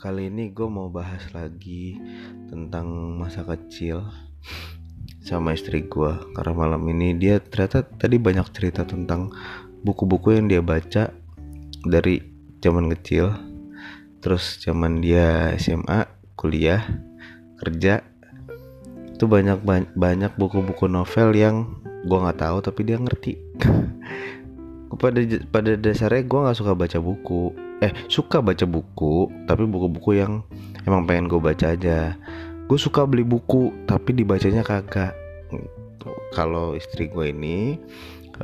[0.00, 2.00] kali ini gue mau bahas lagi
[2.48, 2.88] tentang
[3.20, 4.08] masa kecil
[5.20, 9.28] sama istri gue karena malam ini dia ternyata tadi banyak cerita tentang
[9.84, 11.12] buku-buku yang dia baca
[11.84, 12.16] dari
[12.64, 13.28] zaman kecil.
[14.24, 16.80] Terus zaman dia SMA kuliah
[17.60, 18.00] kerja
[19.12, 19.60] itu banyak
[19.92, 21.76] banyak buku-buku novel yang
[22.08, 23.36] gue nggak tahu tapi dia ngerti.
[25.00, 30.44] Pada pada dasarnya gue nggak suka baca buku eh suka baca buku tapi buku-buku yang
[30.84, 32.14] emang pengen gue baca aja.
[32.68, 35.16] Gue suka beli buku tapi dibacanya kagak.
[36.30, 37.80] Kalau istri gue ini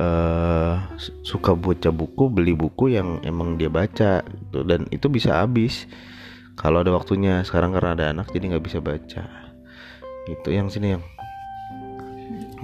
[0.00, 0.82] uh,
[1.22, 4.64] suka baca buku beli buku yang emang dia baca gitu.
[4.64, 5.86] Dan itu bisa habis.
[6.56, 9.28] Kalau ada waktunya sekarang karena ada anak jadi nggak bisa baca.
[10.26, 11.04] Itu yang sini yang.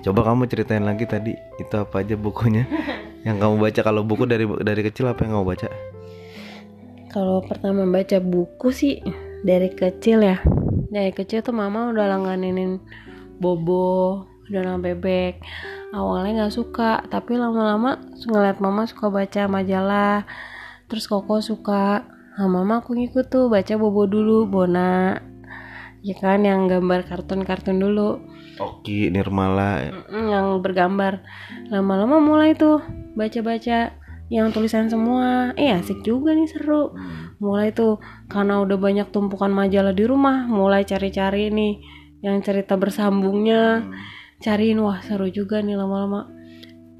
[0.03, 2.67] Coba kamu ceritain lagi tadi itu apa aja bukunya?
[3.23, 5.92] Yang kamu baca kalau buku dari dari kecil apa yang kamu baca
[7.13, 9.05] kalau pertama baca buku sih
[9.45, 10.41] dari kecil ya.
[10.89, 12.81] Dari kecil tuh mama udah langganin
[13.37, 15.45] bobo udah bebek.
[15.93, 20.25] Awalnya nggak suka tapi lama-lama ngeliat mama suka baca majalah.
[20.89, 22.09] Terus koko suka.
[22.33, 25.21] Nah, mama aku ngikut tuh baca bobo dulu bona.
[26.01, 28.25] Ya kan yang gambar kartun-kartun dulu.
[28.57, 31.21] Oki Nirmala yang bergambar.
[31.69, 32.81] Lama-lama mulai tuh
[33.17, 34.02] baca-baca
[34.33, 35.53] yang tulisan semua.
[35.61, 36.97] Eh asik juga nih seru.
[36.97, 37.37] Hmm.
[37.43, 37.99] mulai tuh
[38.31, 41.83] karena udah banyak tumpukan majalah di rumah mulai cari-cari nih
[42.25, 43.85] yang cerita bersambungnya.
[43.85, 43.93] Hmm.
[44.43, 46.27] cariin wah seru juga nih lama-lama.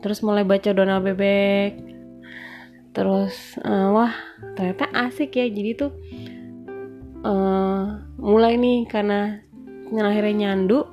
[0.05, 1.75] Terus mulai baca Donald Bebek.
[2.93, 4.13] Terus uh, wah
[4.55, 5.49] ternyata asik ya.
[5.49, 5.91] Jadi tuh
[7.25, 9.41] uh, mulai nih karena
[9.93, 10.87] akhirnya nyandu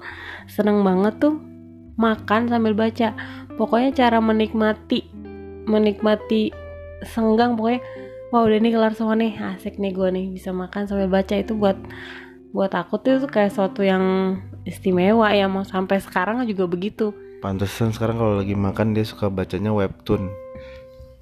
[0.49, 1.35] seneng banget tuh
[1.99, 3.13] makan sambil baca.
[3.59, 5.18] Pokoknya cara menikmati
[5.69, 6.49] menikmati
[7.05, 7.79] senggang pokoknya
[8.29, 11.37] wah udah nih kelar semua nih asik nih gue nih bisa makan sambil baca.
[11.37, 11.77] Itu buat
[12.49, 17.13] buat aku tuh kayak suatu yang istimewa ya mau sampai sekarang juga begitu.
[17.39, 20.29] Pantesan sekarang kalau lagi makan dia suka bacanya webtoon.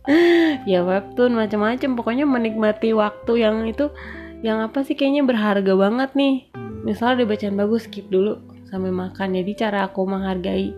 [0.67, 1.99] Ya webtoon macam-macam.
[1.99, 3.91] Pokoknya menikmati waktu yang itu
[4.39, 6.47] yang apa sih kayaknya berharga banget nih.
[6.87, 8.39] Misalnya ada bacaan bagus skip dulu
[8.71, 9.35] sambil makan.
[9.35, 10.71] Jadi cara aku menghargai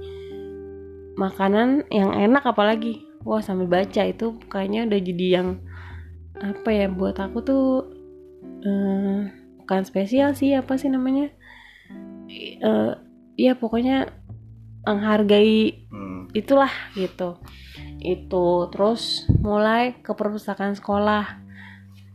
[1.14, 5.48] makanan yang enak apalagi wah sambil baca itu kayaknya udah jadi yang
[6.40, 7.66] apa ya buat aku tuh
[8.64, 9.28] uh,
[9.60, 11.32] bukan spesial sih apa sih namanya?
[12.64, 12.96] Uh,
[13.36, 14.12] ya pokoknya
[14.88, 16.32] menghargai hmm.
[16.32, 17.38] itulah gitu.
[18.00, 21.44] Itu terus mulai ke perpustakaan sekolah.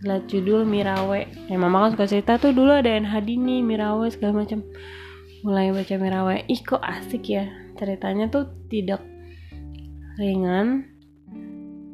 [0.05, 1.29] Lihat judul Mirawe.
[1.49, 4.65] Ya mama kan suka cerita tuh dulu ada Hadini Mirawe segala macam.
[5.45, 6.37] Mulai baca Mirawe.
[6.49, 7.45] Ih kok asik ya
[7.75, 9.03] ceritanya tuh tidak
[10.17, 10.94] ringan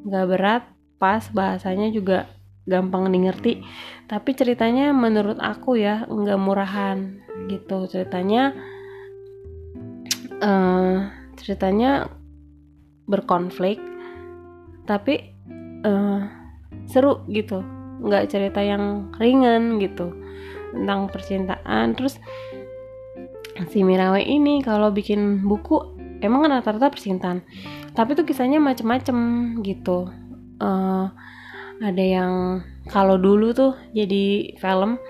[0.06, 0.62] gak berat
[1.00, 2.28] pas bahasanya juga
[2.68, 3.64] gampang dimengerti.
[4.06, 7.18] Tapi ceritanya menurut aku ya nggak murahan
[7.48, 7.88] gitu.
[7.88, 8.52] Ceritanya
[10.38, 11.08] uh,
[11.40, 12.10] ceritanya
[13.10, 13.80] berkonflik
[14.84, 15.34] tapi
[15.82, 16.26] uh,
[16.86, 17.64] seru gitu.
[18.00, 20.12] Nggak cerita yang ringan gitu
[20.70, 21.96] tentang percintaan.
[21.98, 22.20] Terus
[23.68, 27.44] si Mirawe ini kalau bikin buku emang kan rata-rata percintaan
[27.96, 29.16] tapi tuh kisahnya macem-macem
[29.64, 30.08] gitu
[30.62, 31.06] uh,
[31.80, 35.00] ada yang kalau dulu tuh jadi film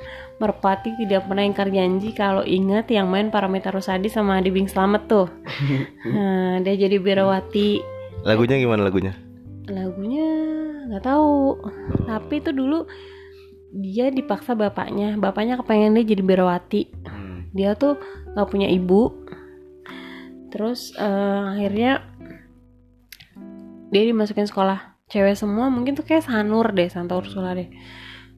[0.40, 5.04] Merpati tidak pernah ingkar janji kalau ingat yang main Paramita Rusadi sama Adi Bing Slamet
[5.04, 5.28] tuh.
[6.08, 7.84] nah, dia jadi Birawati.
[8.24, 9.12] Lagunya gimana lagunya?
[9.68, 10.24] Lagunya
[10.90, 11.54] nggak tahu
[12.10, 12.82] tapi itu dulu
[13.70, 17.54] dia dipaksa bapaknya bapaknya kepengen dia jadi berawati hmm.
[17.54, 17.94] dia tuh
[18.34, 19.14] nggak punya ibu
[20.50, 22.04] terus uh, akhirnya
[23.90, 24.98] dia dimasukin sekolah.
[25.10, 27.66] Cewek semua mungkin tuh kayak Sanur deh Santa Ursula deh.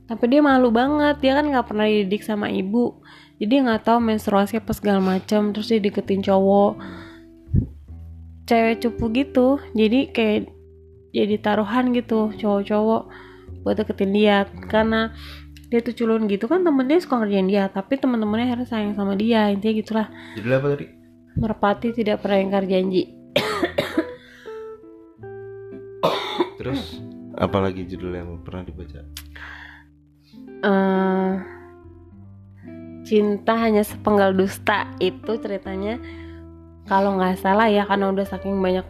[0.09, 3.05] Tapi dia malu banget dia kan nggak pernah dididik sama ibu.
[3.37, 6.81] Jadi nggak tahu menstruasi apa segala macam terus dia deketin cowok.
[8.49, 10.51] Cewek cupu gitu jadi kayak
[11.13, 13.03] jadi taruhan gitu cowok-cowok
[13.65, 14.49] buat deketin dia.
[14.73, 15.13] Karena
[15.69, 19.13] dia tuh culun gitu kan temen dia suka ngerjain dia tapi teman-temannya harus sayang sama
[19.17, 20.07] dia intinya gitulah.
[20.37, 21.02] Judul apa tadi
[21.37, 23.13] merpati tidak pernah ingkar janji.
[26.63, 27.03] Terus
[27.35, 29.03] apalagi judul yang pernah dibaca?
[30.63, 31.43] Uh,
[33.03, 34.87] cinta hanya sepenggal dusta.
[35.03, 35.99] Itu ceritanya
[36.87, 38.87] kalau nggak salah ya karena udah saking banyak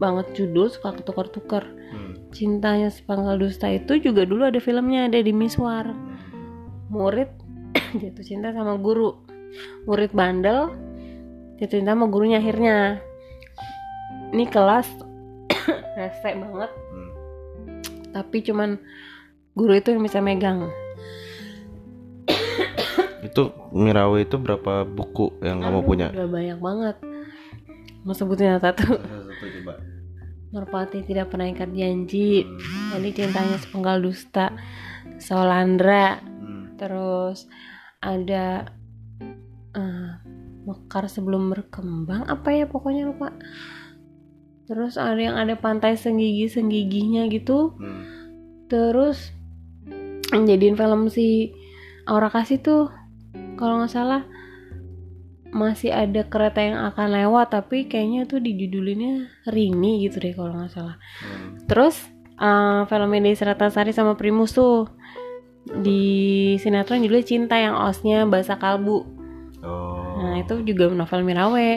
[0.00, 2.32] banget judul suka ketukar-tukar hmm.
[2.32, 5.92] cintanya sepanggal dusta itu juga dulu ada filmnya ada di Miswar.
[6.88, 7.28] Murid
[8.00, 9.12] jatuh cinta sama guru.
[9.84, 10.72] Murid bandel
[11.60, 13.04] jatuh cinta sama gurunya akhirnya
[14.32, 14.88] ini kelas
[16.00, 17.10] rese banget hmm.
[18.16, 18.80] tapi cuman
[19.52, 20.72] guru itu yang bisa megang
[23.26, 26.06] Itu Mirawe itu berapa buku yang kamu Aduh, punya?
[26.12, 26.96] Udah banyak banget.
[28.02, 28.96] Mau sebutin satu.
[28.96, 29.74] Satu coba.
[30.50, 32.48] Merpati tidak pernah ikat janji.
[32.90, 34.56] Jadi cintanya sepenggal dusta.
[35.20, 36.18] Solandra.
[36.24, 36.74] Hmm.
[36.80, 37.44] Terus
[38.00, 38.72] ada
[39.76, 40.09] eh,
[40.64, 43.32] mekar sebelum berkembang apa ya pokoknya lupa.
[44.70, 47.74] Terus ada yang ada pantai senggigi senggiginya gitu.
[47.76, 48.02] Hmm.
[48.70, 49.34] Terus
[50.30, 51.50] jadiin film si
[52.06, 52.86] Aura Kasih tuh
[53.58, 54.22] kalau nggak salah
[55.50, 60.70] masih ada kereta yang akan lewat tapi kayaknya tuh dijudulinnya Rini gitu deh kalau nggak
[60.70, 60.96] salah.
[61.22, 61.58] Hmm.
[61.66, 61.98] Terus
[62.38, 64.86] uh, film Desi Ratnasari sama Primus tuh
[65.68, 69.19] di sinetron judulnya Cinta yang osnya bahasa kalbu.
[70.42, 71.70] Itu juga novel Mirawe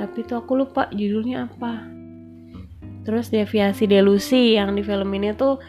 [0.00, 1.84] tapi tuh aku lupa judulnya apa.
[3.04, 5.60] Terus Deviasi Delusi yang di film ini tuh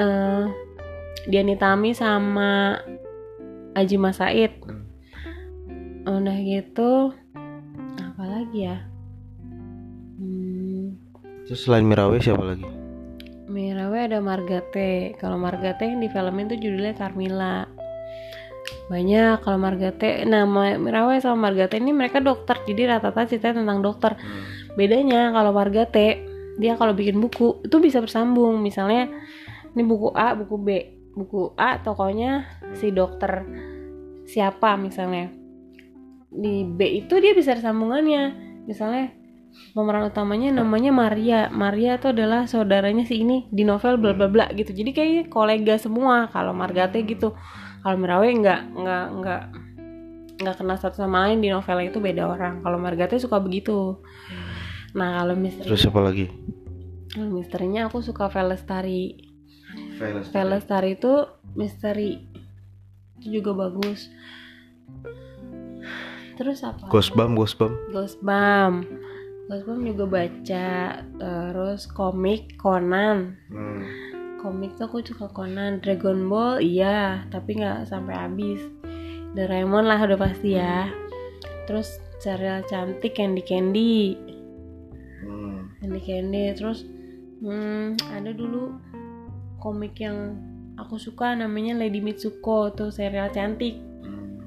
[0.00, 0.44] eh
[1.28, 2.80] Diani Tami sama
[3.76, 4.56] Aji Mas Said.
[6.08, 7.12] Udah gitu
[8.00, 8.78] apa lagi ya?
[10.20, 10.96] Hmm,
[11.44, 12.64] Terus selain Mirawe siapa lagi?
[13.50, 15.18] Mirawe ada Margate.
[15.18, 17.79] Kalau Margate yang di filmin tuh judulnya Carmila.
[18.90, 20.26] Banyak kalau Margate.
[20.26, 22.58] Nah, Ma- Mirawe sama Margate ini mereka dokter.
[22.66, 24.18] Jadi rata-rata ceritanya tentang dokter.
[24.74, 26.26] Bedanya kalau Margate
[26.58, 28.58] dia kalau bikin buku itu bisa bersambung.
[28.58, 29.06] Misalnya
[29.78, 30.68] ini buku A, buku B.
[31.14, 33.46] Buku A tokonya si dokter
[34.26, 35.30] siapa misalnya.
[36.30, 38.34] Di B itu dia bisa ada sambungannya.
[38.66, 39.14] Misalnya
[39.74, 41.40] pemeran utamanya namanya Maria.
[41.50, 44.74] Maria itu adalah saudaranya si ini di novel bla bla bla gitu.
[44.74, 47.34] Jadi kayaknya kolega semua kalau Margate gitu.
[47.80, 49.42] Kalau Mirawe nggak nggak nggak
[50.40, 52.64] nggak kenal satu sama lain di novel itu beda orang.
[52.64, 54.00] Kalau Margate suka begitu.
[54.96, 56.26] Nah kalau misteri Terus siapa lagi?
[57.10, 59.18] kalau misterinya aku suka Velestari.
[59.98, 60.30] Veles.
[60.30, 61.26] Velestari itu
[61.58, 62.22] misteri
[63.20, 64.08] itu juga bagus.
[66.40, 66.88] Terus apa?
[66.88, 67.76] Ghostbam, Ghostbam.
[67.92, 68.88] Ghostbump.
[69.52, 70.68] Ghostbump juga baca.
[71.20, 73.36] Terus komik Conan.
[73.52, 73.84] Hmm.
[74.40, 75.84] Komik tuh aku suka Conan.
[75.84, 78.60] Dragon Ball iya, tapi nggak sampai habis.
[79.36, 80.88] Doraemon lah udah pasti ya.
[81.68, 84.16] Terus serial cantik Candy Candy.
[85.20, 85.68] Hmm.
[85.76, 86.56] Candy Candy.
[86.56, 86.88] Terus
[87.44, 88.80] hmm, ada dulu
[89.60, 90.40] komik yang
[90.80, 93.76] aku suka namanya Lady Mitsuko tuh serial cantik.
[94.00, 94.40] Hmm.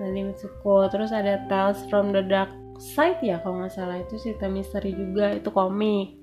[0.00, 2.48] Lady Mitsuko terus ada Tales from the Dark
[2.80, 6.18] Side ya kalau nggak salah itu cerita misteri juga itu komik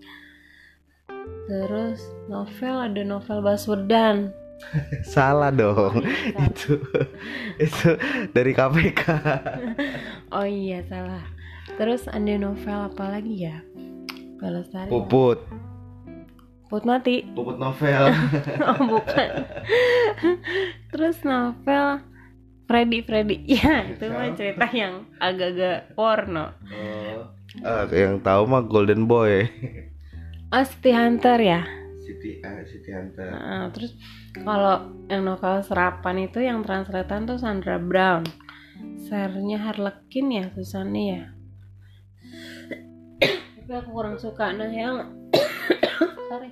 [1.50, 2.00] terus
[2.31, 4.31] novel ada novel Baswedan
[5.13, 6.06] Salah dong.
[6.38, 6.77] itu
[7.57, 7.89] itu
[8.29, 9.01] dari KPK.
[10.38, 11.23] oh iya salah
[11.79, 13.57] terus ada novel apa lagi ya
[14.38, 15.39] Pelestari Puput.
[16.69, 18.13] Put mati Puput novel.
[18.69, 19.29] oh bukan
[20.94, 22.01] terus novel
[22.69, 27.27] Freddy Freddy ya itu mah cerita yang agak-agak porno oh.
[27.67, 29.44] Ah, yang tahu mah Golden Boy.
[30.51, 31.62] Oh City Hunter ya
[32.12, 33.30] City ah, City Hunter.
[33.31, 33.95] Nah, terus
[34.44, 38.27] kalau yang novel serapan itu yang translatean tuh Sandra Brown.
[39.07, 41.24] Sernya Harlequin ya tulisannya ya.
[43.62, 44.51] Tapi aku kurang suka.
[44.51, 45.07] Nah yang
[46.27, 46.50] sorry.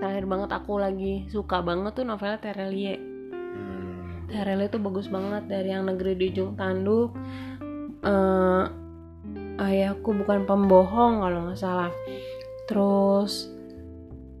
[0.00, 2.96] Terakhir banget aku lagi suka banget tuh novelnya Terelie.
[2.96, 4.28] Hmm.
[4.28, 7.16] Terelie tuh bagus banget dari yang negeri di ujung tanduk.
[8.04, 8.64] Eh,
[9.58, 11.92] ayahku bukan pembohong kalau nggak salah.
[12.66, 13.50] Terus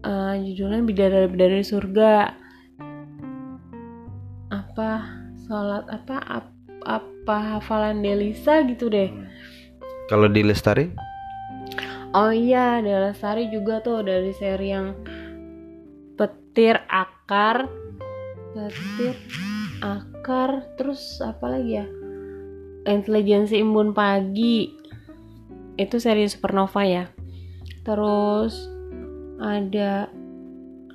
[0.02, 2.12] eh, judulnya bidadari bidadari surga.
[4.50, 4.90] Apa
[5.44, 9.08] sholat apa ap- apa hafalan Delisa gitu deh.
[10.12, 10.92] Kalau di Lestari?
[12.14, 14.94] Oh iya, ada Lestari juga tuh dari seri yang
[16.14, 17.66] petir akar,
[18.54, 19.18] petir
[19.82, 21.86] akar, terus apa lagi ya?
[22.86, 24.83] Intelijensi Imbun Pagi.
[25.74, 27.10] Itu seri Supernova ya.
[27.82, 28.70] Terus
[29.42, 30.08] ada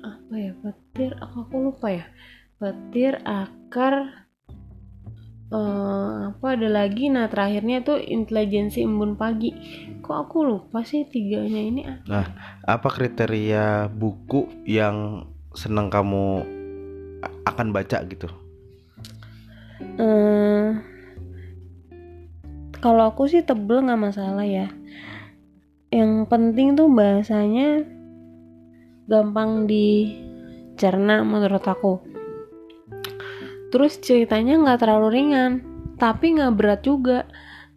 [0.00, 0.52] apa ya?
[0.60, 2.04] Petir, aku, aku lupa ya.
[2.60, 4.26] Petir akar
[5.50, 9.50] eh, apa ada lagi nah terakhirnya tuh intelijensi embun pagi
[10.00, 12.28] kok aku lupa sih tiganya ini ah
[12.68, 16.46] Apa kriteria buku yang senang kamu
[17.44, 18.28] akan baca gitu?
[20.00, 20.59] Eh,
[22.80, 24.72] kalau aku sih tebel nggak masalah ya.
[25.92, 27.84] Yang penting tuh bahasanya
[29.04, 32.00] gampang dicerna menurut aku.
[33.70, 35.62] Terus ceritanya nggak terlalu ringan
[36.00, 37.28] tapi nggak berat juga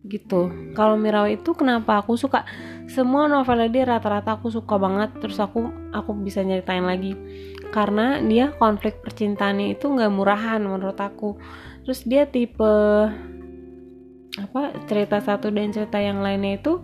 [0.07, 0.51] gitu.
[0.75, 2.48] Kalau Mirawa itu kenapa aku suka?
[2.88, 7.15] Semua novelnya dia rata-rata aku suka banget terus aku aku bisa nyeritain lagi.
[7.74, 11.36] Karena dia konflik percintaannya itu nggak murahan menurut aku.
[11.83, 12.72] Terus dia tipe
[14.43, 16.83] apa cerita satu dan cerita yang lainnya itu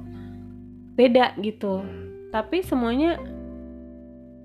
[0.95, 1.83] beda gitu.
[2.31, 3.19] Tapi semuanya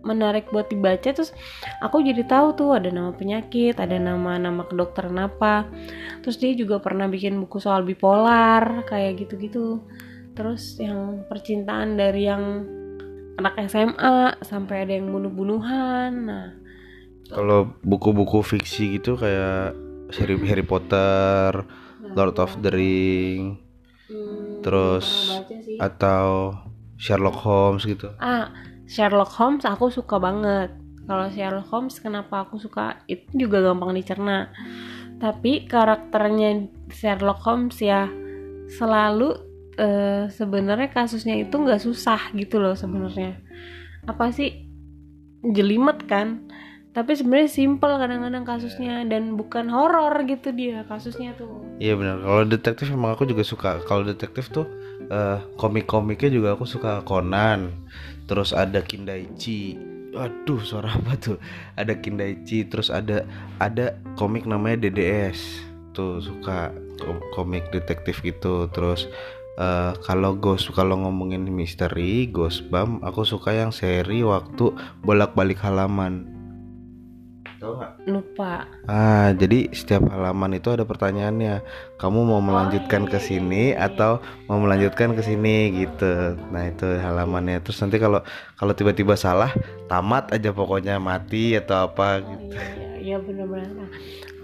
[0.04, 1.11] menarik buat dibaca.
[1.11, 1.33] Terus
[1.80, 5.66] aku jadi tahu tuh ada nama penyakit ada nama nama kedokteran apa.
[6.23, 9.83] Terus dia juga pernah bikin buku soal bipolar kayak gitu-gitu.
[10.37, 12.44] Terus yang percintaan dari yang
[13.40, 16.49] anak SMA sampai ada yang bunuh-bunuhan nah.
[17.25, 19.73] Kalau buku-buku fiksi gitu kayak
[20.12, 21.64] Harry, Harry Potter,
[22.14, 23.59] Lord of the Ring,
[24.11, 25.38] hmm, terus
[25.83, 26.54] atau
[26.97, 28.11] Sherlock Holmes gitu.
[28.23, 28.50] ah
[28.87, 30.71] Sherlock Holmes aku suka banget.
[31.04, 33.04] Kalau Sherlock Holmes kenapa aku suka?
[33.04, 34.49] Itu juga gampang dicerna.
[35.21, 38.09] Tapi karakternya Sherlock Holmes ya
[38.73, 39.37] selalu
[39.76, 43.37] eh, sebenarnya kasusnya itu nggak susah gitu loh sebenarnya.
[44.09, 44.64] Apa sih?
[45.44, 46.49] Jelimet kan
[46.95, 52.23] tapi sebenarnya simple kadang-kadang kasusnya dan bukan horor gitu dia kasusnya tuh Iya benar.
[52.23, 53.83] Kalau detektif emang aku juga suka.
[53.83, 54.63] Kalau detektif tuh
[55.11, 57.75] eh, komik-komiknya juga aku suka Conan.
[58.31, 59.75] Terus ada Kindaichi.
[60.15, 61.43] Waduh, suara apa tuh?
[61.75, 63.27] Ada Kindaichi, terus ada
[63.59, 65.67] ada komik namanya DDS.
[65.91, 66.71] Tuh suka
[67.03, 68.71] kom- komik detektif gitu.
[68.71, 69.11] Terus
[69.59, 74.71] eh, kalau Ghost kalau ngomongin misteri, Ghostbump, aku suka yang seri waktu
[75.03, 76.31] bolak-balik halaman.
[77.64, 77.92] Tahu nggak?
[78.12, 81.64] lupa Ah, jadi setiap halaman itu ada pertanyaannya.
[81.97, 86.37] Kamu mau melanjutkan ke sini atau mau melanjutkan ke sini gitu.
[86.52, 87.64] Nah, itu halamannya.
[87.64, 88.21] Terus nanti kalau
[88.61, 89.49] kalau tiba-tiba salah,
[89.88, 92.52] tamat aja pokoknya mati atau apa gitu.
[92.52, 93.73] Iya, iya bener-bener.
[93.73, 93.90] Nah,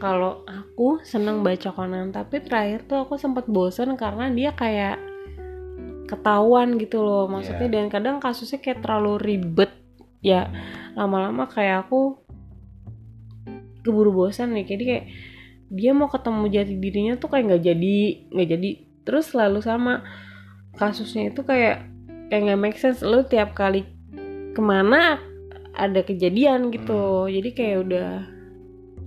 [0.00, 4.96] Kalau aku seneng baca Conan, tapi terakhir tuh aku sempat bosen karena dia kayak
[6.08, 7.28] ketahuan gitu loh.
[7.28, 7.74] Maksudnya Iya.
[7.76, 9.76] dan kadang kasusnya kayak terlalu ribet.
[10.24, 10.48] Ya
[10.96, 12.16] lama-lama kayak aku
[13.82, 14.66] keburu bosan nih.
[14.66, 15.04] Jadi kayak
[15.70, 17.99] dia mau ketemu jati dirinya tuh kayak nggak jadi,
[18.34, 18.70] nggak jadi.
[19.06, 20.02] Terus selalu sama
[20.76, 21.87] kasusnya itu kayak
[22.28, 23.00] kayak nggak make sense.
[23.02, 23.87] Lu tiap kali
[24.50, 25.18] ke mana
[25.75, 27.30] ada kejadian gitu.
[27.30, 28.08] Jadi kayak udah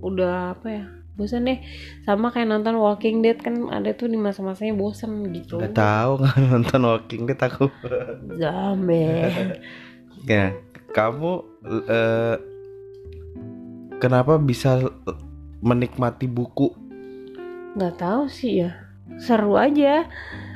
[0.04, 1.62] udah apa ya bosan deh
[2.02, 6.36] sama kayak nonton Walking Dead kan ada tuh di masa-masanya bosan gitu Gak tahu nggak
[6.50, 7.70] nonton Walking Dead aku.
[8.34, 9.30] zombie
[10.28, 10.50] ya,
[10.90, 11.32] kamu
[11.86, 12.36] eh,
[13.98, 14.80] kenapa bisa
[15.64, 16.84] menikmati buku?
[17.74, 18.70] nggak tahu sih ya.
[19.20, 20.06] Seru aja.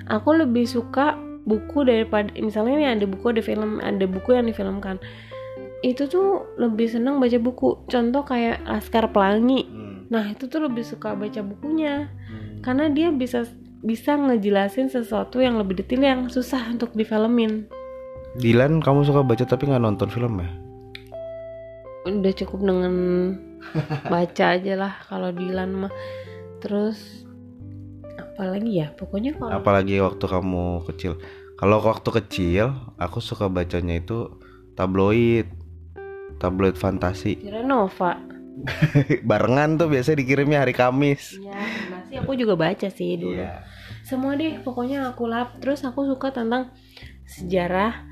[0.08, 4.96] Aku lebih suka buku daripada misalnya nih ada buku ada film ada buku yang difilmkan.
[5.84, 7.86] Itu tuh lebih seneng baca buku.
[7.86, 9.68] Contoh kayak Laskar Pelangi.
[10.08, 12.08] Nah itu tuh lebih suka baca bukunya.
[12.64, 13.44] Karena dia bisa
[13.78, 17.70] bisa ngejelasin sesuatu yang lebih detail yang susah untuk difilmin.
[18.38, 20.50] Dilan, kamu suka baca tapi nggak nonton film ya?
[22.10, 22.94] Udah cukup dengan
[24.06, 25.92] baca aja lah kalau Dilan mah
[26.58, 27.26] terus
[28.16, 31.18] apalagi ya pokoknya kalau Apalagi waktu kamu kecil.
[31.58, 34.30] Kalau waktu kecil, aku suka bacanya itu
[34.78, 35.50] tabloid,
[36.38, 37.34] tabloid fantasi.
[37.34, 38.14] kira Nova
[39.28, 41.34] Barengan tuh biasanya dikirimnya hari Kamis.
[41.34, 41.58] ya
[41.90, 43.66] masih aku juga baca sih dulu Iya.
[44.06, 46.70] semua deh pokoknya aku lap terus aku suka tentang
[47.26, 48.06] sejarah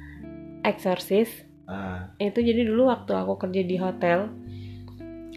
[0.62, 4.30] eksorsis Ah, itu jadi dulu waktu aku kerja di hotel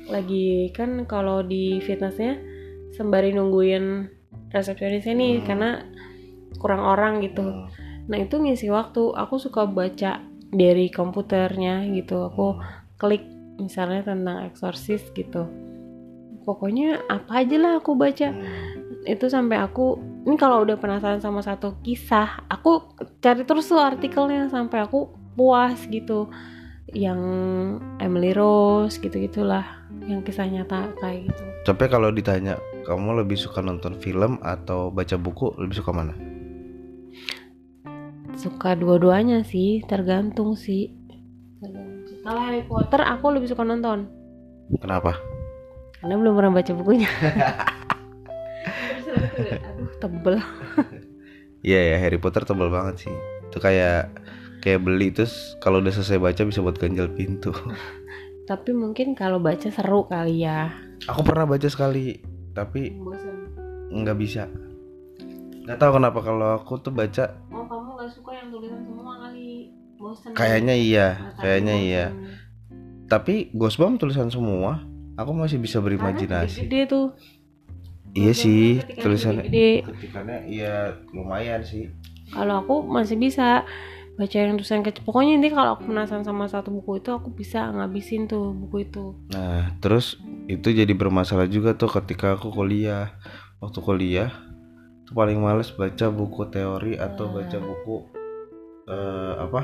[0.10, 2.38] lagi kan kalau di fitnessnya
[2.94, 4.10] sembari nungguin
[4.50, 5.46] resepsionisnya nih Hmm.
[5.46, 5.70] karena
[6.58, 7.46] kurang orang gitu.
[7.46, 7.70] Hmm.
[8.10, 9.14] nah itu ngisi waktu.
[9.14, 12.26] Aku suka baca dari komputernya gitu.
[12.26, 12.58] Aku
[12.98, 13.22] klik
[13.62, 15.46] misalnya tentang eksorsis gitu.
[16.42, 18.34] Pokoknya apa aja lah aku baca.
[18.34, 18.78] Hmm.
[19.08, 19.96] itu sampai aku
[20.28, 25.78] ini kalau udah penasaran sama satu kisah aku cari terus tuh artikelnya sampai aku puas
[25.90, 26.30] gitu
[26.90, 27.20] yang
[28.02, 29.66] Emily Rose gitu gitulah
[30.10, 32.58] yang kisah nyata kayak gitu Sampai kalau ditanya,
[32.88, 36.16] kamu lebih suka nonton film atau baca buku, lebih suka mana?
[38.40, 40.96] suka dua-duanya sih tergantung sih
[42.24, 44.08] kalau Harry Potter aku lebih suka nonton
[44.80, 45.20] Kenapa?
[46.00, 47.12] karena belum pernah baca bukunya
[49.68, 50.40] aduh tebel
[51.60, 53.16] Iya ya, Harry Potter tebal banget sih.
[53.52, 54.16] Itu kayak
[54.60, 57.52] kayak beli terus kalau udah selesai baca bisa buat ganjal pintu.
[58.50, 60.74] tapi mungkin kalau baca seru kali ya
[61.06, 62.20] Aku pernah baca sekali,
[62.52, 63.56] tapi bosan
[63.90, 64.52] nggak bisa.
[65.62, 69.72] Nggak tahu kenapa kalau aku tuh baca oh kamu gak suka yang tulisan semua kali
[69.96, 71.88] bosan kayaknya iya, Matanya kayaknya bosan.
[71.88, 72.06] iya.
[73.06, 74.84] Tapi Ghostbump tulisan semua,
[75.16, 76.64] aku masih bisa berimajinasi.
[76.64, 77.08] gede tuh
[78.12, 79.86] iya sih tulisannya gede-gede.
[79.86, 80.76] ketikannya iya
[81.12, 81.94] lumayan sih
[82.28, 83.62] kalau aku masih bisa
[84.20, 85.08] baca yang tulisan kecil.
[85.08, 89.16] Pokoknya intinya kalau aku penasaran sama satu buku itu aku bisa ngabisin tuh buku itu.
[89.32, 90.20] Nah terus
[90.52, 93.16] itu jadi bermasalah juga tuh ketika aku kuliah.
[93.64, 94.32] Waktu kuliah
[95.08, 97.98] itu paling males baca buku teori atau baca buku
[98.92, 99.62] eh, apa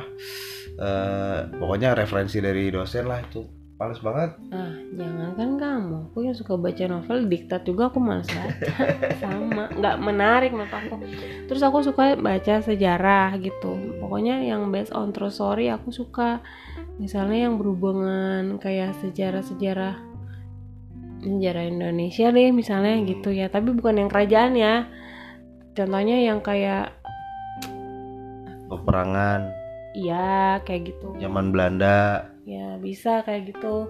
[0.80, 4.32] eh, pokoknya referensi dari dosen lah itu males banget.
[4.56, 5.98] Ah jangan kan kamu.
[6.12, 8.72] Aku yang suka baca novel diktat juga aku malas baca
[9.22, 10.96] sama nggak menarik menurut aku.
[11.52, 14.00] Terus aku suka baca sejarah gitu.
[14.00, 16.40] Pokoknya yang based on true story aku suka.
[16.96, 20.00] Misalnya yang berhubungan kayak sejarah-sejarah
[21.20, 23.52] sejarah Indonesia deh misalnya gitu ya.
[23.52, 24.88] Tapi bukan yang kerajaan ya.
[25.76, 26.96] Contohnya yang kayak
[28.72, 29.52] peperangan.
[29.92, 31.20] Iya kayak gitu.
[31.20, 33.90] Zaman Belanda ya bisa kayak gitu.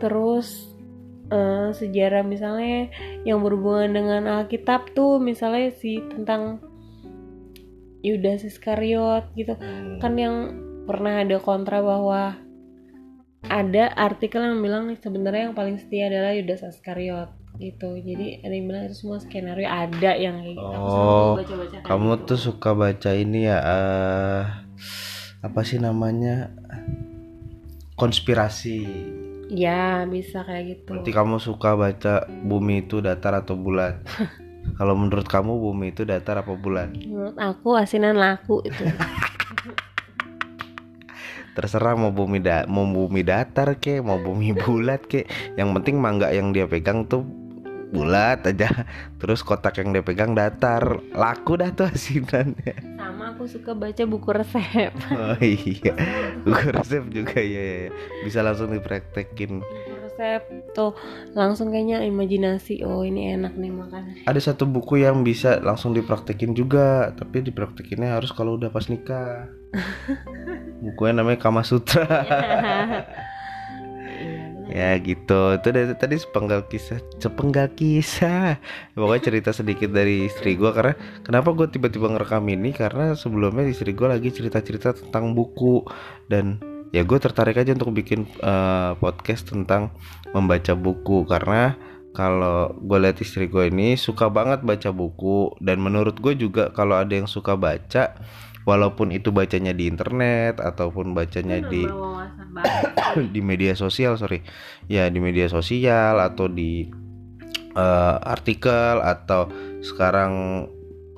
[0.00, 0.72] Terus
[1.28, 2.90] eh, sejarah misalnya
[3.22, 6.58] yang berhubungan dengan Alkitab tuh misalnya si tentang
[8.02, 9.54] Yudas Iskariot gitu.
[10.02, 12.34] Kan yang pernah ada kontra bahwa
[13.46, 17.30] ada artikel yang bilang sebenarnya yang paling setia adalah Yudas Iskariot
[17.60, 17.94] gitu.
[18.00, 20.76] Jadi ada yang bilang itu semua skenario ada yang kayak gitu.
[20.78, 22.26] Oh, tuh baca-baca kayak kamu gitu.
[22.26, 24.42] tuh suka baca ini ya eh
[25.42, 26.54] apa sih namanya
[27.96, 28.84] konspirasi
[29.52, 34.00] ya bisa kayak gitu Berarti kamu suka baca bumi itu datar atau bulat?
[34.78, 36.94] Kalau menurut kamu bumi itu datar apa bulat?
[36.94, 38.86] menurut aku asinan laku itu
[41.52, 45.28] Terserah mau bumi da mau bumi datar ke, mau bumi bulat ke.
[45.60, 47.28] Yang penting mangga yang dia pegang tuh
[47.92, 48.88] bulat aja.
[49.20, 50.98] Terus kotak yang dia pegang datar.
[51.12, 52.96] Laku dah tuh asinannya.
[52.96, 55.92] sama aku suka baca buku resep Oh iya.
[56.42, 57.90] Buku resep juga ya, ya, ya.
[58.24, 59.60] Bisa langsung dipraktekin.
[59.60, 60.96] buku resep tuh
[61.36, 66.56] langsung kayaknya imajinasi oh ini enak nih makan Ada satu buku yang bisa langsung dipraktekin
[66.56, 69.52] juga, tapi dipraktekinnya harus kalau udah pas nikah.
[70.84, 72.06] Bukunya namanya Kama Sutra.
[74.72, 75.60] Ya gitu.
[75.60, 78.56] Itu dari tadi sepenggal kisah, sepenggal kisah.
[78.96, 83.92] Pokoknya cerita sedikit dari istri gua karena kenapa gue tiba-tiba ngerekam ini karena sebelumnya istri
[83.92, 85.84] gua lagi cerita-cerita tentang buku
[86.32, 86.58] dan
[86.92, 89.92] ya gue tertarik aja untuk bikin eh, podcast tentang
[90.36, 91.76] membaca buku karena
[92.12, 97.00] kalau gue lihat istri gue ini suka banget baca buku dan menurut gue juga kalau
[97.00, 98.20] ada yang suka baca
[98.64, 101.86] walaupun itu bacanya di internet ataupun bacanya di
[103.34, 104.42] di media sosial sorry.
[104.86, 106.88] Ya di media sosial atau di
[107.74, 109.50] eh, artikel atau
[109.82, 110.66] sekarang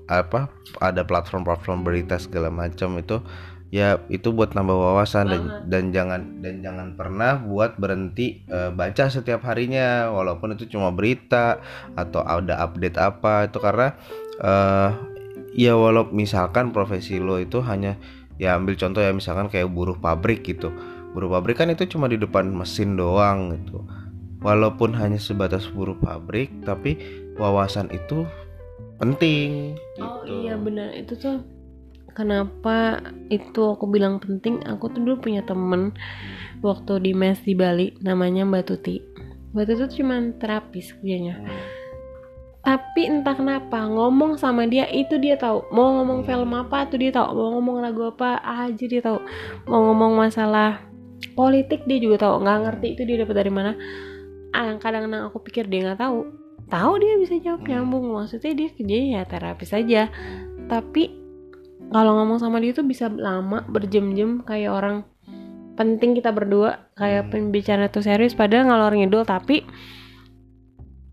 [0.05, 0.53] apa
[0.85, 3.25] ada platform-platform berita segala macam itu
[3.73, 9.11] ya itu buat nambah wawasan dan dan jangan dan jangan pernah buat berhenti eh, baca
[9.11, 11.59] setiap harinya walaupun itu cuma berita
[11.99, 13.89] atau ada update apa itu karena
[14.39, 15.14] eh
[15.55, 17.95] ya walau misalkan profesi lo itu hanya
[18.37, 20.75] ya ambil contoh ya misalkan kayak buruh pabrik gitu.
[21.15, 23.87] Buruh pabrik kan itu cuma di depan mesin doang gitu.
[24.43, 26.99] Walaupun hanya sebatas buruh pabrik tapi
[27.39, 28.29] wawasan itu
[28.99, 30.45] penting oh gitu.
[30.45, 30.91] iya benar.
[30.93, 31.41] Itu tuh
[32.13, 34.61] kenapa itu aku bilang penting.
[34.67, 35.95] Aku tuh dulu punya temen
[36.61, 38.99] waktu di mes di Bali namanya Mbak Tuti.
[39.55, 41.39] Mbak Tuti tuh cuma terapis kerjanya
[42.65, 45.69] tapi entah kenapa ngomong sama dia itu dia tahu.
[45.69, 47.37] Mau ngomong film apa tuh dia tahu.
[47.37, 49.21] Mau ngomong lagu apa aja dia tahu.
[49.69, 50.81] Mau ngomong masalah
[51.37, 52.41] politik dia juga tahu.
[52.41, 53.77] Nggak ngerti itu dia dapat dari mana.
[54.57, 56.25] Ah kadang-kadang aku pikir dia nggak tahu.
[56.73, 58.17] Tahu dia bisa jawab nyambung.
[58.17, 60.09] Maksudnya dia kerjanya ya terapis aja.
[60.65, 61.13] Tapi
[61.93, 64.41] kalau ngomong sama dia tuh bisa lama berjam-jam.
[64.41, 64.97] Kayak orang
[65.77, 69.29] penting kita berdua kayak pembicara tuh serius padahal ngalor ngidul.
[69.29, 69.69] Tapi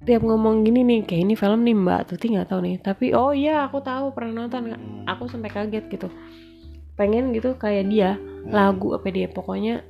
[0.01, 2.75] tiap ngomong gini nih kayak ini film nih mbak Tuti nggak tahu nih.
[2.81, 4.73] Tapi oh iya aku tahu pernah nonton.
[5.05, 6.07] Aku sampai kaget gitu.
[6.97, 8.17] Pengen gitu kayak dia
[8.49, 9.85] lagu apa dia pokoknya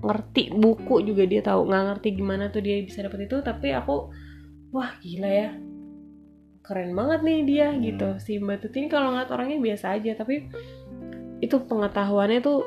[0.00, 1.68] ngerti buku juga dia tahu.
[1.68, 4.08] Nggak ngerti gimana tuh dia bisa dapet itu tapi aku
[4.72, 5.50] wah gila ya.
[6.62, 8.16] Keren banget nih dia gitu.
[8.22, 10.48] Si mbak Tuti ini kalau ngeliat orangnya biasa aja tapi
[11.42, 12.62] itu pengetahuannya tuh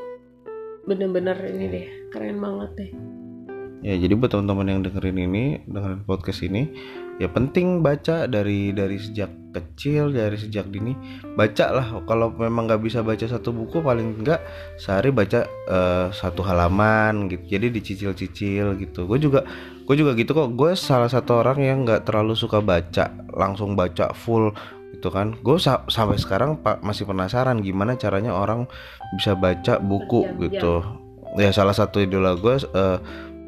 [0.86, 2.92] bener-bener ini deh keren banget deh
[3.86, 6.74] Ya jadi buat teman-teman yang dengerin ini, dengerin podcast ini,
[7.22, 10.98] ya penting baca dari dari sejak kecil, dari sejak dini,
[11.38, 11.88] baca lah.
[12.10, 14.42] Kalau memang nggak bisa baca satu buku, paling enggak
[14.82, 17.46] sehari baca eh, satu halaman gitu.
[17.46, 19.06] Jadi dicicil-cicil gitu.
[19.06, 19.46] Gue juga,
[19.86, 20.58] gue juga gitu kok.
[20.58, 24.50] Gue salah satu orang yang nggak terlalu suka baca, langsung baca full
[24.98, 25.38] gitu kan.
[25.46, 28.66] Gue sa- sampai sekarang pak masih penasaran gimana caranya orang
[29.14, 30.50] bisa baca buku Berjam-jam.
[30.50, 30.76] gitu.
[31.38, 32.98] Ya salah satu idola gue eh,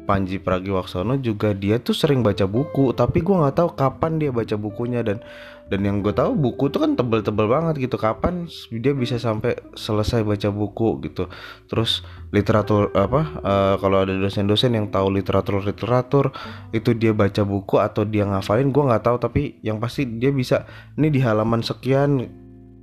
[0.08, 4.56] Panji Pragiwaksono juga dia tuh sering baca buku tapi gua nggak tahu kapan dia baca
[4.56, 5.20] bukunya dan
[5.68, 10.24] dan yang gue tahu buku tuh kan tebel-tebel banget gitu kapan dia bisa sampai selesai
[10.24, 11.28] baca buku gitu.
[11.68, 16.32] Terus literatur apa uh, kalau ada dosen-dosen yang tahu literatur literatur
[16.72, 20.64] itu dia baca buku atau dia ngafalin gue nggak tahu tapi yang pasti dia bisa
[20.96, 22.24] ini di halaman sekian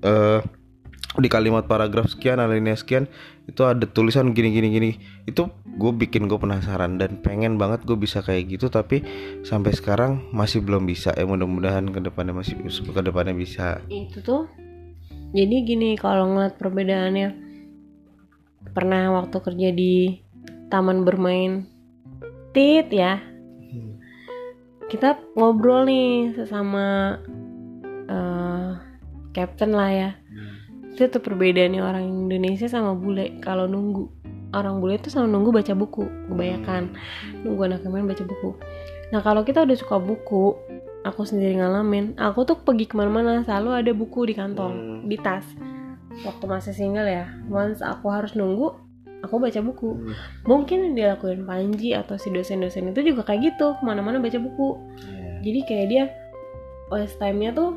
[0.06, 0.40] uh,
[1.22, 3.08] di kalimat paragraf sekian alinea sekian
[3.46, 4.92] itu ada tulisan gini gini gini.
[5.24, 9.04] Itu gue bikin gue penasaran dan pengen banget gue bisa kayak gitu tapi
[9.44, 11.16] sampai sekarang masih belum bisa.
[11.16, 13.80] Ya mudah-mudahan ke depannya masih ke depannya bisa.
[13.88, 14.44] Itu tuh.
[15.36, 17.44] Jadi gini kalau ngeliat perbedaannya.
[18.74, 20.20] Pernah waktu kerja di
[20.68, 21.70] taman bermain.
[22.52, 23.22] Tit ya.
[24.86, 27.18] Kita ngobrol nih sesama
[28.10, 28.78] uh,
[29.36, 30.12] captain lah ya
[30.96, 34.08] itu tuh perbedaannya orang Indonesia sama bule kalau nunggu
[34.56, 36.96] orang bule itu sama nunggu baca buku kebanyakan
[37.44, 38.56] nunggu anak main baca buku
[39.12, 40.56] nah kalau kita udah suka buku
[41.04, 45.12] aku sendiri ngalamin aku tuh pergi ke mana-mana selalu ada buku di kantong hmm.
[45.12, 45.44] di tas
[46.24, 48.72] waktu masih single ya once aku harus nunggu
[49.20, 50.16] aku baca buku hmm.
[50.48, 54.80] mungkin yang dilakuin Panji atau si dosen-dosen itu juga kayak gitu ke mana-mana baca buku
[55.12, 55.44] yeah.
[55.44, 56.04] jadi kayak dia
[56.88, 57.76] waste time-nya tuh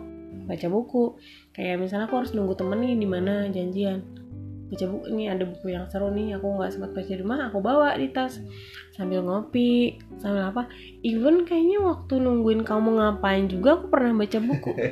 [0.48, 1.20] baca buku.
[1.52, 4.00] Kayak misalnya aku harus nunggu temen nih di mana janjian.
[4.68, 7.58] Baca buku ini ada buku yang seru nih aku nggak sempat baca di rumah aku
[7.60, 8.40] bawa di tas.
[8.96, 10.66] Sambil ngopi sambil apa.
[11.04, 14.72] Even kayaknya waktu nungguin kamu ngapain juga aku pernah baca buku.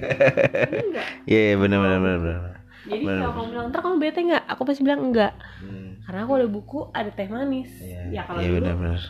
[1.27, 4.45] Iya yeah, benar benar benar jadi kalau kamu bilang ntar kamu bete nggak?
[4.47, 5.35] Aku pasti bilang enggak.
[5.59, 5.99] Hmm.
[6.07, 7.71] karena aku ada buku ada teh manis.
[7.83, 8.23] Yeah.
[8.23, 9.03] ya kalau yeah, dulu bener, bener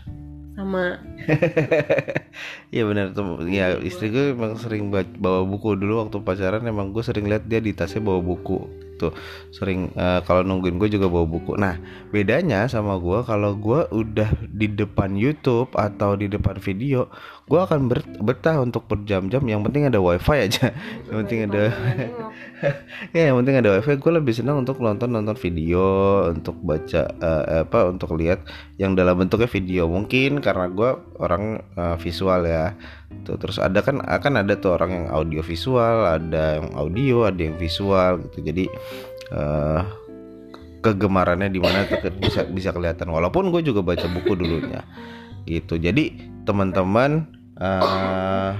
[0.56, 0.98] sama.
[2.74, 3.48] Iya benar tuh.
[3.48, 5.76] Ya istri gue emang sering bawa buku.
[5.76, 8.58] Dulu waktu pacaran emang gue sering lihat dia di tasnya bawa buku
[8.96, 9.12] tuh.
[9.52, 11.56] Sering uh, kalau nungguin gue juga bawa buku.
[11.56, 11.80] Nah
[12.12, 17.08] bedanya sama gue kalau gue udah di depan YouTube atau di depan video
[17.46, 20.74] gue akan ber betah untuk berjam-jam yang penting ada wifi aja.
[21.06, 21.62] Yang penting ada
[23.14, 23.94] ya yang penting ada wifi.
[24.02, 25.86] Gue lebih senang untuk nonton nonton video
[26.34, 28.42] untuk baca uh, apa untuk lihat
[28.82, 29.86] yang dalam bentuknya video.
[29.86, 30.90] Mungkin karena gue
[31.22, 32.74] orang uh, visual ya.
[33.22, 37.40] Tuh terus ada kan akan ada tuh orang yang audio visual ada yang audio ada
[37.46, 38.42] yang visual gitu.
[38.42, 38.66] Jadi
[39.30, 39.86] uh,
[40.82, 41.86] kegemarannya di mana
[42.18, 43.06] bisa bisa kelihatan.
[43.06, 44.82] Walaupun gue juga baca buku dulunya
[45.46, 45.78] gitu.
[45.78, 48.52] Jadi teman-teman uh,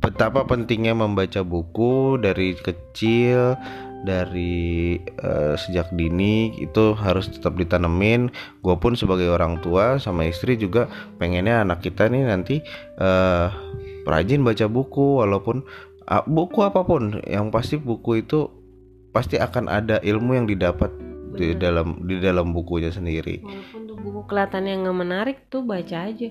[0.00, 3.56] betapa pentingnya membaca buku dari kecil
[4.00, 8.32] dari uh, sejak dini itu harus tetap ditanemin
[8.64, 10.88] gue pun sebagai orang tua sama istri juga
[11.20, 12.64] pengennya anak kita nih nanti
[12.96, 13.52] uh,
[14.08, 15.60] rajin baca buku walaupun
[16.08, 18.48] uh, buku apa pun yang pasti buku itu
[19.12, 21.36] pasti akan ada ilmu yang didapat Bener.
[21.36, 26.28] di dalam di dalam bukunya sendiri walaupun buku kelihatannya nggak menarik tuh baca aja.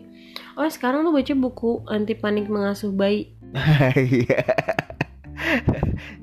[0.57, 3.33] Oh sekarang tuh baca buku anti panik mengasuh bayi.
[3.95, 4.43] Iya.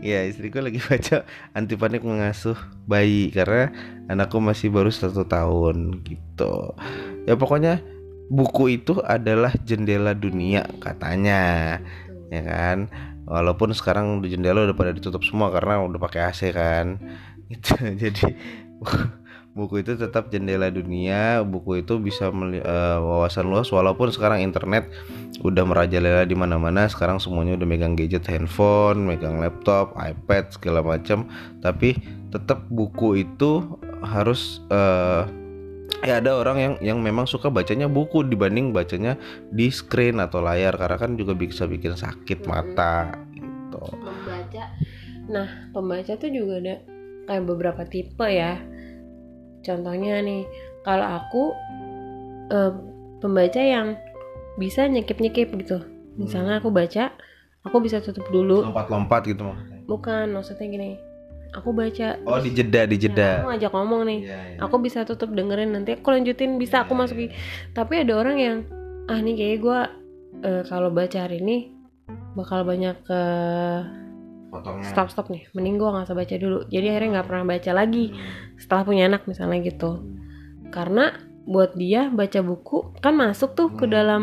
[0.04, 1.24] Ya istriku lagi baca
[1.56, 2.54] anti panik mengasuh
[2.84, 3.72] bayi karena
[4.12, 6.76] anakku masih baru satu tahun gitu.
[7.24, 7.80] Ya pokoknya
[8.28, 11.78] buku itu adalah jendela dunia katanya
[12.28, 12.92] ya kan?
[13.26, 17.00] Walaupun sekarang jendela udah pada ditutup semua karena udah pakai AC kan.
[17.50, 18.36] Itu jadi
[19.56, 24.84] buku itu tetap jendela dunia buku itu bisa uh, wawasan luas walaupun sekarang internet
[25.40, 31.24] udah merajalela di mana-mana sekarang semuanya udah megang gadget handphone megang laptop iPad segala macam
[31.64, 31.96] tapi
[32.28, 35.24] tetap buku itu harus uh,
[36.04, 39.16] ya ada orang yang yang memang suka bacanya buku dibanding bacanya
[39.48, 43.80] di screen atau layar karena kan juga bisa bikin sakit mata gitu.
[44.04, 44.64] Pembaca.
[45.32, 46.76] Nah, pembaca tuh juga ada
[47.26, 48.60] kayak beberapa tipe ya
[49.66, 50.46] contohnya nih
[50.86, 51.42] kalau aku
[52.54, 52.72] uh,
[53.18, 53.98] pembaca yang
[54.54, 55.82] bisa nyekip-nyekip gitu.
[56.16, 57.12] Misalnya aku baca
[57.66, 58.62] aku bisa tutup dulu.
[58.62, 59.78] Lompat-lompat gitu maksudnya?
[59.84, 60.90] Bukan maksudnya gini.
[61.58, 62.20] Aku baca.
[62.22, 63.20] Oh di jeda di jeda.
[63.20, 64.20] Ya, aku ngajak ngomong nih.
[64.22, 64.62] Yeah, yeah.
[64.62, 67.26] aku bisa tutup dengerin nanti aku lanjutin bisa yeah, aku iya, masuki.
[67.26, 67.32] yeah.
[67.74, 68.56] tapi ada orang yang
[69.06, 69.80] ah nih kayak gue
[70.42, 71.70] uh, kalau baca hari ini
[72.36, 74.05] bakal banyak ke uh,
[74.60, 74.86] Potongnya.
[74.88, 78.04] stop stop nih mending gue nggak usah baca dulu jadi akhirnya nggak pernah baca lagi
[78.10, 78.58] hmm.
[78.60, 80.72] setelah punya anak misalnya gitu hmm.
[80.72, 81.04] karena
[81.46, 83.78] buat dia baca buku kan masuk tuh hmm.
[83.78, 84.22] ke dalam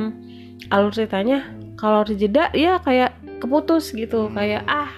[0.70, 1.80] alur ceritanya hmm.
[1.80, 4.34] kalau jeda ya kayak keputus gitu hmm.
[4.36, 4.92] kayak ah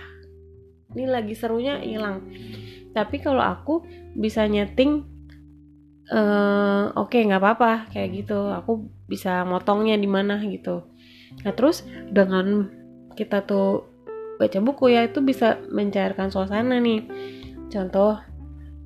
[0.95, 2.23] ini lagi serunya hilang
[2.95, 3.83] tapi kalau aku
[4.15, 5.03] bisa nyeting
[6.09, 10.87] uh, oke okay, nggak apa-apa kayak gitu aku bisa motongnya di mana gitu
[11.43, 12.71] nah terus dengan
[13.15, 13.94] kita tuh
[14.35, 17.07] baca buku ya itu bisa mencairkan suasana nih.
[17.71, 18.19] Contoh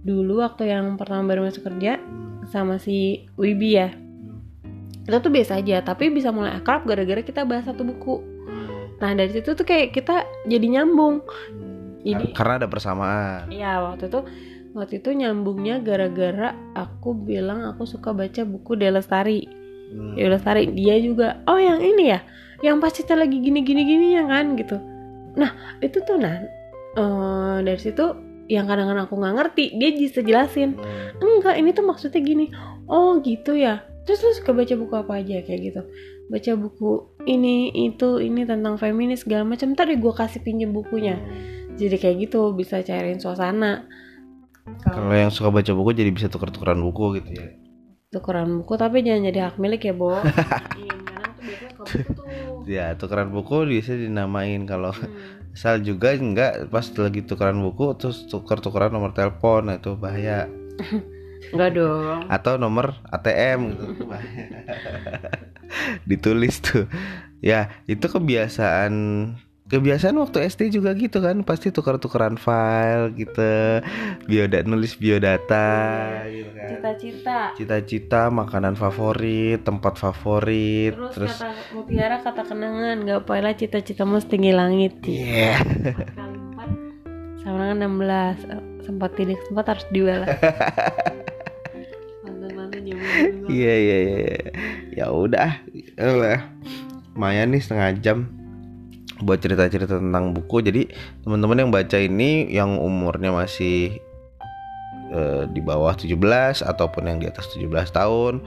[0.06, 2.00] dulu waktu yang pertama baru masuk kerja
[2.50, 3.90] sama si Wibi ya.
[5.06, 8.22] Kita tuh biasa aja tapi bisa mulai akrab gara-gara kita bahas satu buku.
[9.00, 11.26] Nah dari situ tuh kayak kita jadi nyambung.
[12.06, 13.50] Jadi karena ada persamaan.
[13.52, 14.20] Iya waktu itu
[14.78, 19.60] waktu itu nyambungnya gara-gara aku bilang aku suka baca buku Delestari
[19.90, 20.14] Hmm.
[20.14, 22.22] Delestari dia juga oh yang ini ya?
[22.62, 24.54] Yang pas kita lagi gini gini gini ya kan?
[24.54, 24.78] Gitu
[25.38, 26.42] nah itu tuh nah
[26.98, 28.06] eh, dari situ
[28.50, 30.74] yang kadang-kadang aku nggak ngerti dia bisa jelasin.
[31.22, 32.50] Enggak ini tuh maksudnya gini
[32.90, 33.86] oh gitu ya.
[34.10, 35.82] Terus lu suka baca buku apa aja kayak gitu?
[36.34, 41.22] Baca buku ini itu ini tentang feminis segala macam tadi gue kasih pinjem bukunya.
[41.78, 43.86] Jadi kayak gitu bisa cairin suasana.
[44.82, 47.48] Kalau yang suka baca buku jadi bisa tuker-tukeran buku gitu ya.
[48.10, 50.18] tukeran buku tapi jangan jadi hak milik ya Bo.
[50.82, 52.26] Iya, kadang tuh biasanya suka buku tuh
[52.70, 55.42] Ya, tukeran buku bisa dinamain kalau Hmm.
[55.58, 60.46] asal juga enggak pas lagi tukeran buku terus tuker-tukeran nomor telepon nah, itu bahaya.
[61.52, 63.86] enggak dong Atau nomor ATM gitu.
[63.90, 64.46] itu bahaya.
[66.06, 66.86] Ditulis tuh.
[67.42, 68.94] Ya, itu kebiasaan
[69.70, 73.86] kebiasaan waktu SD juga gitu kan pasti tuker-tukeran file gitu
[74.26, 75.70] biodata nulis biodata
[76.26, 76.70] gitu kan.
[76.74, 77.40] Cita-cita.
[77.54, 84.52] Cita-cita makanan favorit tempat favorit terus, terus kata mutiara kata kenangan gak payah cita-citamu setinggi
[84.58, 84.98] langit.
[85.06, 85.62] Iya.
[86.18, 86.70] Empat
[87.46, 90.30] sama dengan 16 Eh, sempat tidak sempat harus dibalas
[93.50, 94.18] Iya iya iya.
[94.18, 94.50] iya.
[94.94, 96.38] Ya udah, eh,
[97.14, 98.39] lumayan nih setengah jam
[99.20, 100.62] buat cerita-cerita tentang buku.
[100.62, 100.82] Jadi
[101.22, 104.00] teman-teman yang baca ini yang umurnya masih
[105.10, 106.14] eh, di bawah 17
[106.62, 108.42] ataupun yang di atas 17 tahun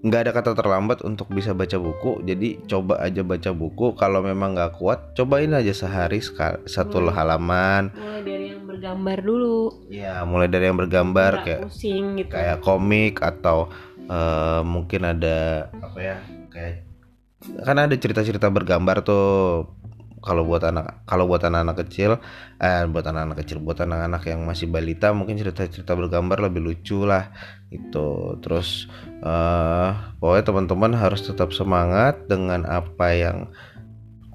[0.00, 4.56] nggak ada kata terlambat untuk bisa baca buku jadi coba aja baca buku kalau memang
[4.56, 7.12] nggak kuat cobain aja sehari sekal- satu Hmm.
[7.12, 12.32] halaman mulai dari yang bergambar dulu ya mulai dari yang bergambar Nggak kayak pusing gitu
[12.32, 13.68] kayak komik atau
[14.08, 16.16] eh, mungkin ada apa ya
[16.48, 16.89] kayak
[17.40, 19.64] kan ada cerita-cerita bergambar tuh
[20.20, 22.20] kalau buat anak kalau buat anak-anak kecil
[22.60, 27.32] eh buat anak-anak kecil buat anak-anak yang masih balita mungkin cerita-cerita bergambar lebih lucu lah
[27.72, 28.84] itu terus
[29.24, 33.48] eh pokoknya teman-teman harus tetap semangat dengan apa yang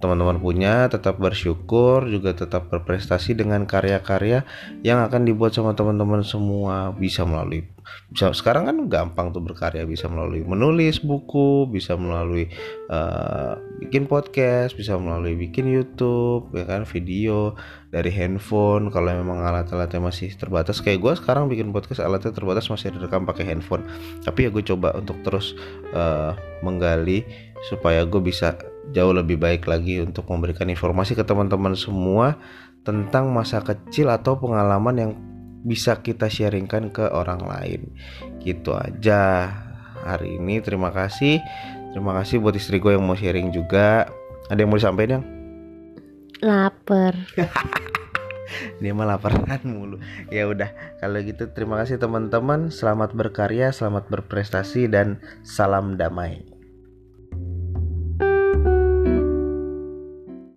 [0.06, 4.46] teman-teman punya tetap bersyukur juga tetap berprestasi dengan karya-karya
[4.86, 7.66] yang akan dibuat sama teman-teman semua bisa melalui
[8.10, 12.50] bisa sekarang kan gampang tuh berkarya bisa melalui menulis buku bisa melalui
[12.90, 17.58] eh, bikin podcast bisa melalui bikin YouTube ya kan video
[17.96, 18.92] dari handphone.
[18.92, 23.48] Kalau memang alat-alatnya masih terbatas kayak gue sekarang bikin podcast alatnya terbatas masih direkam pakai
[23.48, 23.88] handphone.
[24.28, 25.56] Tapi ya gue coba untuk terus
[25.96, 27.24] eh, menggali
[27.72, 28.60] supaya gue bisa
[28.92, 32.38] jauh lebih baik lagi untuk memberikan informasi ke teman-teman semua
[32.86, 35.12] tentang masa kecil atau pengalaman yang
[35.66, 37.90] bisa kita sharingkan ke orang lain.
[38.46, 39.50] Gitu aja
[40.06, 40.62] hari ini.
[40.62, 41.42] Terima kasih.
[41.92, 44.06] Terima kasih buat istri gue yang mau sharing juga.
[44.54, 45.26] Ada yang mau disampaikan yang?
[46.46, 47.18] Lapar.
[48.80, 49.98] Dia mah laparan mulu.
[50.30, 50.70] Ya udah
[51.02, 52.70] kalau gitu terima kasih teman-teman.
[52.70, 56.55] Selamat berkarya selamat berprestasi dan salam damai